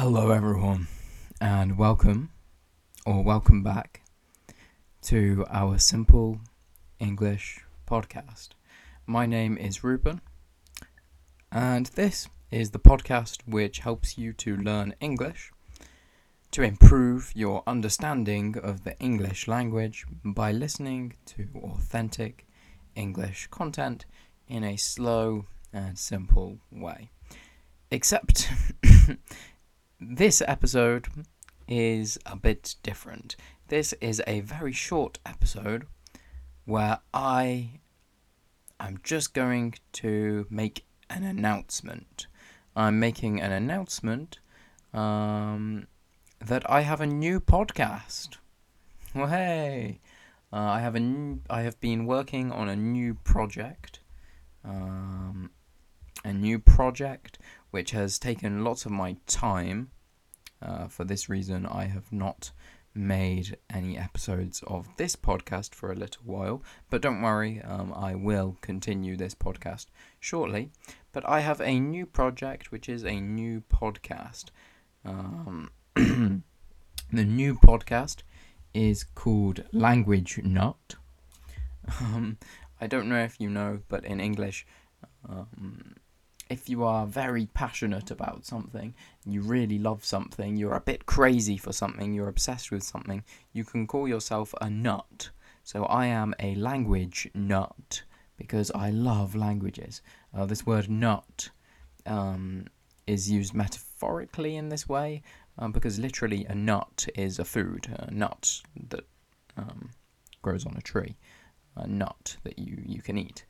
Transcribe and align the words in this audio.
Hello, 0.00 0.30
everyone, 0.30 0.86
and 1.40 1.76
welcome 1.76 2.30
or 3.04 3.24
welcome 3.24 3.64
back 3.64 4.02
to 5.02 5.44
our 5.50 5.76
Simple 5.76 6.38
English 7.00 7.64
podcast. 7.84 8.50
My 9.08 9.26
name 9.26 9.58
is 9.58 9.82
Ruben, 9.82 10.20
and 11.50 11.86
this 11.96 12.28
is 12.52 12.70
the 12.70 12.78
podcast 12.78 13.38
which 13.44 13.80
helps 13.80 14.16
you 14.16 14.32
to 14.34 14.56
learn 14.56 14.94
English 15.00 15.50
to 16.52 16.62
improve 16.62 17.32
your 17.34 17.64
understanding 17.66 18.56
of 18.56 18.84
the 18.84 18.96
English 19.00 19.48
language 19.48 20.06
by 20.24 20.52
listening 20.52 21.14
to 21.26 21.48
authentic 21.56 22.46
English 22.94 23.48
content 23.50 24.06
in 24.46 24.62
a 24.62 24.76
slow 24.76 25.46
and 25.72 25.98
simple 25.98 26.58
way. 26.70 27.10
Except 27.90 28.48
this 30.00 30.42
episode 30.46 31.08
is 31.66 32.18
a 32.24 32.36
bit 32.36 32.76
different. 32.82 33.36
This 33.68 33.92
is 33.94 34.22
a 34.26 34.40
very 34.40 34.72
short 34.72 35.18
episode 35.26 35.86
where 36.64 37.00
I 37.12 37.80
am 38.78 39.00
just 39.02 39.34
going 39.34 39.74
to 39.94 40.46
make 40.50 40.84
an 41.10 41.24
announcement. 41.24 42.26
I'm 42.76 43.00
making 43.00 43.40
an 43.40 43.50
announcement 43.50 44.38
um, 44.94 45.88
that 46.44 46.68
I 46.70 46.82
have 46.82 47.00
a 47.00 47.06
new 47.06 47.40
podcast. 47.40 48.36
Well, 49.14 49.26
hey, 49.26 50.00
uh, 50.52 50.56
I 50.56 50.80
have 50.80 50.94
a 50.94 51.00
have 51.62 51.80
been 51.80 52.06
working 52.06 52.52
on 52.52 52.68
a 52.68 52.76
new 52.76 53.14
project. 53.14 54.00
Um, 54.64 55.50
a 56.28 56.32
new 56.32 56.58
project 56.58 57.38
which 57.70 57.92
has 57.92 58.18
taken 58.18 58.62
lots 58.62 58.84
of 58.84 58.92
my 58.92 59.16
time. 59.26 59.90
Uh, 60.60 60.86
for 60.88 61.04
this 61.04 61.28
reason, 61.28 61.64
I 61.64 61.84
have 61.84 62.12
not 62.12 62.50
made 62.94 63.56
any 63.70 63.96
episodes 63.96 64.62
of 64.66 64.88
this 64.96 65.14
podcast 65.16 65.74
for 65.74 65.90
a 65.90 65.96
little 65.96 66.22
while. 66.24 66.62
But 66.90 67.00
don't 67.00 67.22
worry, 67.22 67.62
um, 67.62 67.94
I 67.94 68.14
will 68.14 68.56
continue 68.60 69.16
this 69.16 69.34
podcast 69.34 69.86
shortly. 70.20 70.70
But 71.12 71.26
I 71.28 71.40
have 71.40 71.60
a 71.60 71.80
new 71.80 72.04
project, 72.04 72.70
which 72.70 72.88
is 72.88 73.04
a 73.04 73.20
new 73.20 73.62
podcast. 73.72 74.46
Um, 75.04 75.70
the 75.94 76.42
new 77.12 77.54
podcast 77.54 78.18
is 78.74 79.04
called 79.04 79.64
Language 79.72 80.40
Nut. 80.44 80.96
Um, 82.02 82.36
I 82.82 82.86
don't 82.86 83.08
know 83.08 83.20
if 83.20 83.40
you 83.40 83.48
know, 83.48 83.80
but 83.88 84.04
in 84.04 84.20
English, 84.20 84.66
um, 85.26 85.94
if 86.50 86.68
you 86.68 86.82
are 86.84 87.06
very 87.06 87.46
passionate 87.52 88.10
about 88.10 88.44
something, 88.44 88.94
you 89.26 89.42
really 89.42 89.78
love 89.78 90.04
something, 90.04 90.56
you're 90.56 90.74
a 90.74 90.80
bit 90.80 91.06
crazy 91.06 91.56
for 91.56 91.72
something, 91.72 92.14
you're 92.14 92.28
obsessed 92.28 92.70
with 92.70 92.82
something, 92.82 93.22
you 93.52 93.64
can 93.64 93.86
call 93.86 94.08
yourself 94.08 94.54
a 94.60 94.70
nut. 94.70 95.30
So 95.62 95.84
I 95.84 96.06
am 96.06 96.34
a 96.38 96.54
language 96.54 97.28
nut 97.34 98.02
because 98.36 98.70
I 98.74 98.90
love 98.90 99.34
languages. 99.34 100.00
Uh, 100.34 100.46
this 100.46 100.64
word 100.64 100.88
nut 100.88 101.50
um, 102.06 102.66
is 103.06 103.30
used 103.30 103.52
metaphorically 103.52 104.56
in 104.56 104.70
this 104.70 104.88
way 104.88 105.22
um, 105.58 105.72
because 105.72 105.98
literally 105.98 106.46
a 106.46 106.54
nut 106.54 107.06
is 107.14 107.38
a 107.38 107.44
food, 107.44 107.88
a 107.98 108.10
nut 108.10 108.62
that 108.88 109.04
um, 109.56 109.90
grows 110.40 110.64
on 110.64 110.76
a 110.76 110.80
tree, 110.80 111.16
a 111.76 111.86
nut 111.86 112.36
that 112.44 112.58
you, 112.58 112.82
you 112.86 113.02
can 113.02 113.18
eat. 113.18 113.44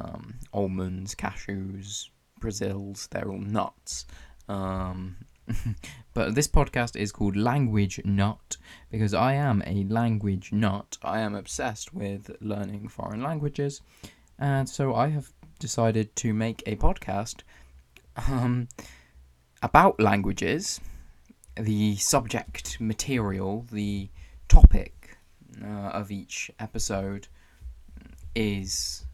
Um, 0.00 0.38
almonds, 0.54 1.14
cashews, 1.14 2.08
Brazils, 2.40 3.08
they're 3.10 3.30
all 3.30 3.38
nuts. 3.38 4.06
Um, 4.48 5.16
but 6.14 6.34
this 6.34 6.48
podcast 6.48 6.96
is 6.96 7.12
called 7.12 7.36
Language 7.36 8.00
Nut 8.04 8.56
because 8.90 9.14
I 9.14 9.34
am 9.34 9.62
a 9.66 9.84
language 9.84 10.52
nut. 10.52 10.98
I 11.02 11.20
am 11.20 11.34
obsessed 11.34 11.92
with 11.94 12.36
learning 12.40 12.88
foreign 12.88 13.22
languages, 13.22 13.80
and 14.38 14.68
so 14.68 14.94
I 14.94 15.08
have 15.08 15.32
decided 15.58 16.16
to 16.16 16.32
make 16.32 16.62
a 16.66 16.76
podcast 16.76 17.42
um, 18.28 18.68
about 19.62 20.00
languages. 20.00 20.80
The 21.56 21.96
subject 21.96 22.80
material, 22.80 23.66
the 23.70 24.08
topic 24.48 25.18
uh, 25.62 25.66
of 25.66 26.10
each 26.10 26.50
episode 26.58 27.28
is 28.34 29.04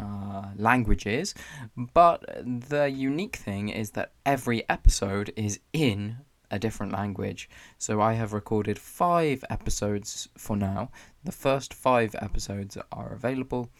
uh, 0.00 0.50
languages, 0.56 1.34
but 1.76 2.24
the 2.44 2.90
unique 2.90 3.36
thing 3.36 3.68
is 3.68 3.90
that 3.92 4.12
every 4.24 4.68
episode 4.68 5.32
is 5.36 5.60
in 5.72 6.18
a 6.50 6.58
different 6.58 6.92
language. 6.92 7.48
So 7.78 8.00
I 8.00 8.12
have 8.14 8.32
recorded 8.32 8.78
five 8.78 9.44
episodes 9.50 10.28
for 10.36 10.56
now. 10.56 10.90
The 11.24 11.32
first 11.32 11.74
five 11.74 12.14
episodes 12.20 12.78
are 12.92 13.12
available, 13.12 13.70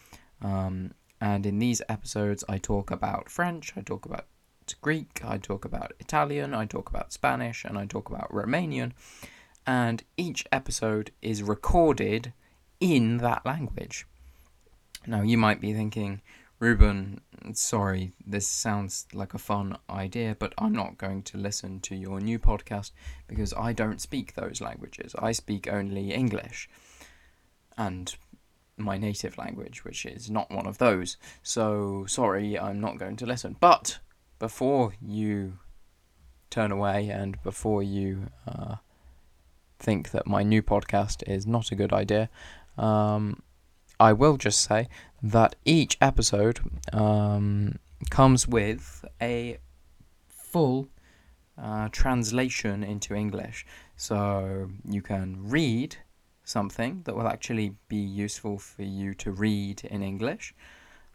um, 0.41 0.91
and 1.19 1.45
in 1.45 1.59
these 1.59 1.81
episodes, 1.89 2.43
I 2.47 2.57
talk 2.57 2.91
about 2.91 3.29
French, 3.29 3.73
I 3.75 3.81
talk 3.81 4.05
about 4.05 4.25
Greek, 4.81 5.21
I 5.23 5.37
talk 5.37 5.65
about 5.65 5.93
Italian, 5.99 6.53
I 6.53 6.65
talk 6.65 6.89
about 6.89 7.13
Spanish, 7.13 7.63
and 7.63 7.77
I 7.77 7.85
talk 7.85 8.09
about 8.09 8.31
Romanian. 8.31 8.91
And 9.65 10.03
each 10.15 10.45
episode 10.51 11.11
is 11.21 11.43
recorded 11.43 12.33
in 12.79 13.17
that 13.17 13.45
language. 13.45 14.05
Now, 15.07 15.21
you 15.21 15.37
might 15.37 15.61
be 15.61 15.73
thinking, 15.73 16.21
Ruben, 16.59 17.21
sorry, 17.53 18.11
this 18.25 18.45
sounds 18.45 19.07
like 19.13 19.33
a 19.33 19.39
fun 19.39 19.77
idea, 19.89 20.35
but 20.37 20.53
I'm 20.57 20.73
not 20.73 20.97
going 20.97 21.23
to 21.23 21.37
listen 21.37 21.79
to 21.81 21.95
your 21.95 22.19
new 22.19 22.37
podcast 22.39 22.91
because 23.27 23.53
I 23.53 23.71
don't 23.71 24.01
speak 24.01 24.33
those 24.33 24.59
languages. 24.59 25.15
I 25.17 25.31
speak 25.31 25.71
only 25.71 26.11
English 26.11 26.69
and 27.77 28.13
my 28.75 28.97
native 28.97 29.37
language, 29.37 29.85
which 29.85 30.05
is 30.05 30.29
not 30.29 30.51
one 30.51 30.67
of 30.67 30.77
those. 30.77 31.15
So, 31.41 32.05
sorry, 32.07 32.59
I'm 32.59 32.81
not 32.81 32.99
going 32.99 33.15
to 33.17 33.25
listen. 33.25 33.55
But 33.61 33.99
before 34.39 34.93
you 35.01 35.59
turn 36.49 36.71
away 36.71 37.09
and 37.09 37.41
before 37.43 37.81
you 37.81 38.27
uh, 38.45 38.75
think 39.79 40.11
that 40.11 40.27
my 40.27 40.43
new 40.43 40.61
podcast 40.61 41.27
is 41.27 41.47
not 41.47 41.71
a 41.71 41.75
good 41.75 41.93
idea, 41.93 42.29
um, 42.77 43.41
I 43.99 44.13
will 44.13 44.37
just 44.37 44.59
say 44.61 44.87
that 45.23 45.55
each 45.65 45.97
episode 45.99 46.59
um, 46.93 47.79
comes 48.09 48.47
with 48.47 49.05
a 49.21 49.57
full 50.27 50.89
uh, 51.57 51.89
translation 51.91 52.83
into 52.83 53.15
English. 53.15 53.65
So 53.95 54.69
you 54.87 55.01
can 55.01 55.37
read 55.49 55.97
something 56.43 57.01
that 57.05 57.15
will 57.15 57.27
actually 57.27 57.75
be 57.87 57.97
useful 57.97 58.57
for 58.57 58.83
you 58.83 59.13
to 59.15 59.31
read 59.31 59.83
in 59.83 60.01
English. 60.01 60.53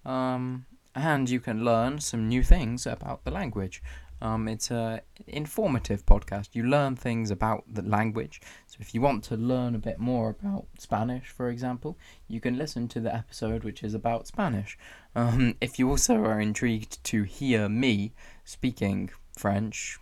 Um, 0.04 0.66
and 0.94 1.30
you 1.30 1.40
can 1.40 1.64
learn 1.64 2.00
some 2.00 2.28
new 2.28 2.42
things 2.42 2.86
about 2.86 3.24
the 3.24 3.30
language. 3.30 3.82
Um, 4.22 4.46
it's 4.46 4.70
a 4.70 5.02
informative 5.26 6.06
podcast. 6.06 6.50
You 6.52 6.62
learn 6.62 6.94
things 6.94 7.32
about 7.32 7.64
the 7.66 7.82
language. 7.82 8.40
So 8.68 8.76
if 8.78 8.94
you 8.94 9.00
want 9.00 9.24
to 9.24 9.36
learn 9.36 9.74
a 9.74 9.80
bit 9.80 9.98
more 9.98 10.30
about 10.30 10.66
Spanish, 10.78 11.28
for 11.28 11.48
example, 11.48 11.98
you 12.28 12.40
can 12.40 12.56
listen 12.56 12.86
to 12.88 13.00
the 13.00 13.12
episode 13.12 13.64
which 13.64 13.82
is 13.82 13.94
about 13.94 14.28
Spanish. 14.28 14.78
Um, 15.16 15.56
if 15.60 15.80
you 15.80 15.90
also 15.90 16.14
are 16.24 16.40
intrigued 16.40 17.02
to 17.04 17.24
hear 17.24 17.68
me 17.68 18.12
speaking 18.44 19.10
French, 19.36 19.98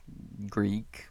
Greek, 0.51 1.07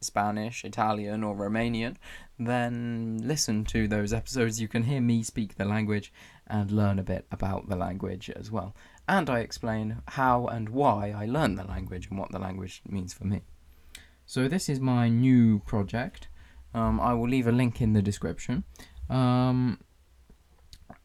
Spanish, 0.00 0.64
Italian, 0.64 1.22
or 1.22 1.36
Romanian, 1.36 1.96
then 2.38 3.20
listen 3.22 3.66
to 3.66 3.86
those 3.86 4.14
episodes. 4.14 4.58
You 4.58 4.68
can 4.68 4.84
hear 4.84 5.02
me 5.02 5.22
speak 5.22 5.56
the 5.56 5.66
language 5.66 6.10
and 6.46 6.70
learn 6.70 6.98
a 6.98 7.02
bit 7.02 7.26
about 7.30 7.68
the 7.68 7.76
language 7.76 8.30
as 8.30 8.50
well 8.50 8.74
and 9.08 9.28
I 9.28 9.40
explain 9.40 10.02
how 10.08 10.46
and 10.46 10.68
why 10.68 11.14
I 11.16 11.26
learned 11.26 11.58
the 11.58 11.64
language 11.64 12.08
and 12.08 12.18
what 12.18 12.30
the 12.30 12.38
language 12.38 12.82
means 12.88 13.12
for 13.12 13.24
me. 13.24 13.42
So, 14.26 14.48
this 14.48 14.68
is 14.68 14.80
my 14.80 15.08
new 15.08 15.60
project. 15.60 16.28
Um, 16.74 17.00
I 17.00 17.12
will 17.12 17.28
leave 17.28 17.46
a 17.46 17.52
link 17.52 17.80
in 17.80 17.92
the 17.92 18.02
description. 18.02 18.64
Um, 19.10 19.80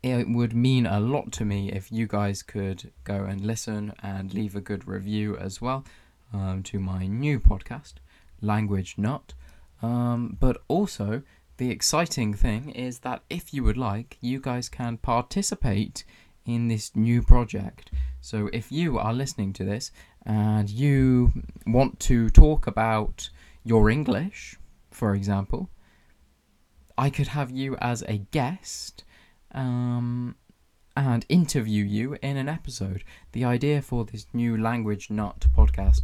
it 0.03 0.29
would 0.29 0.53
mean 0.53 0.85
a 0.85 0.99
lot 0.99 1.31
to 1.33 1.45
me 1.45 1.71
if 1.71 1.91
you 1.91 2.07
guys 2.07 2.43
could 2.43 2.91
go 3.03 3.25
and 3.25 3.41
listen 3.41 3.93
and 4.01 4.33
leave 4.33 4.55
a 4.55 4.61
good 4.61 4.87
review 4.87 5.35
as 5.37 5.61
well 5.61 5.83
um, 6.33 6.63
to 6.63 6.79
my 6.79 7.07
new 7.07 7.39
podcast, 7.39 7.95
Language 8.41 8.95
Nut. 8.97 9.33
Um, 9.81 10.37
but 10.39 10.61
also, 10.67 11.23
the 11.57 11.71
exciting 11.71 12.33
thing 12.33 12.69
is 12.69 12.99
that 12.99 13.23
if 13.29 13.53
you 13.53 13.63
would 13.63 13.77
like, 13.77 14.17
you 14.21 14.39
guys 14.39 14.69
can 14.69 14.97
participate 14.97 16.03
in 16.47 16.69
this 16.69 16.95
new 16.95 17.21
project. 17.21 17.91
So 18.21 18.49
if 18.53 18.71
you 18.71 18.97
are 18.97 19.13
listening 19.13 19.53
to 19.53 19.63
this 19.63 19.91
and 20.25 20.69
you 20.69 21.33
want 21.67 21.99
to 22.01 22.29
talk 22.29 22.65
about 22.65 23.29
your 23.63 23.89
English, 23.89 24.57
for 24.89 25.13
example, 25.13 25.69
I 26.97 27.09
could 27.09 27.27
have 27.27 27.51
you 27.51 27.75
as 27.77 28.01
a 28.07 28.17
guest 28.31 29.03
um, 29.51 30.35
and 30.95 31.25
interview 31.29 31.83
you 31.83 32.17
in 32.23 32.37
an 32.37 32.49
episode. 32.49 33.03
The 33.33 33.45
idea 33.45 33.81
for 33.81 34.05
this 34.05 34.25
new 34.33 34.57
Language 34.57 35.11
Nut 35.11 35.45
podcast 35.55 36.01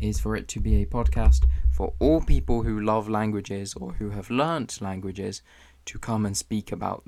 is 0.00 0.20
for 0.20 0.36
it 0.36 0.48
to 0.48 0.60
be 0.60 0.82
a 0.82 0.86
podcast 0.86 1.46
for 1.70 1.94
all 1.98 2.20
people 2.20 2.62
who 2.62 2.80
love 2.80 3.08
languages 3.08 3.74
or 3.74 3.92
who 3.92 4.10
have 4.10 4.28
learnt 4.28 4.82
languages 4.82 5.40
to 5.86 5.98
come 5.98 6.26
and 6.26 6.36
speak 6.36 6.72
about 6.72 7.04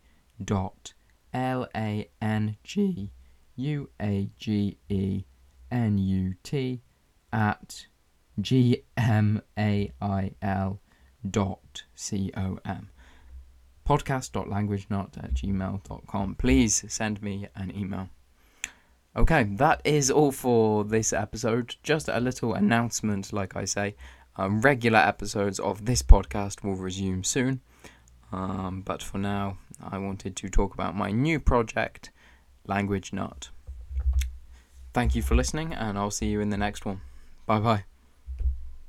dot 0.45 0.93
L 1.33 1.67
A 1.75 2.09
N 2.21 2.57
G 2.65 3.11
U 3.57 3.89
A 4.01 4.31
G 4.39 4.79
E 4.89 5.25
N 5.71 5.99
U 5.99 6.35
T 6.43 6.83
at 7.33 7.87
G 8.41 8.83
M 8.97 9.43
A 9.59 9.93
I 10.01 10.33
L 10.43 10.81
dot 11.29 11.85
C 11.95 12.31
O 12.37 12.59
M. 12.65 12.91
Podcast.languagenut 13.87 15.19
at 15.23 15.35
gmail.com. 15.35 16.35
Please 16.37 16.85
send 16.89 17.23
me 17.23 17.49
an 17.57 17.77
email. 17.77 18.09
Okay, 19.15 19.43
that 19.43 19.83
is 19.85 20.11
all 20.11 20.33
for 20.33 20.85
this 20.85 21.13
episode. 21.13 21.77
Just 21.83 22.09
a 22.09 22.21
little 22.21 22.55
announcement, 22.55 23.33
like 23.33 23.57
I 23.57 23.65
say. 23.65 23.95
Um, 24.37 24.63
regular 24.63 25.01
episodes 25.01 25.59
of 25.59 25.85
this 25.85 26.03
podcast 26.03 26.65
will 26.65 26.77
resume 26.77 27.23
soon. 27.23 27.61
Um, 28.33 28.81
but 28.81 29.03
for 29.03 29.19
now, 29.19 29.59
I 29.81 29.99
wanted 29.99 30.37
to 30.37 30.49
talk 30.49 30.75
about 30.75 30.97
my 30.97 31.11
new 31.11 31.41
project, 31.41 32.11
Language 32.67 33.13
Nut. 33.13 33.51
Thank 34.93 35.15
you 35.15 35.23
for 35.23 35.35
listening, 35.35 35.73
and 35.73 35.99
I'll 35.99 36.11
see 36.11 36.27
you 36.27 36.41
in 36.41 36.51
the 36.51 36.57
next 36.57 36.85
one. 36.85 37.01
Bye 37.47 37.61
bye. 37.61 37.85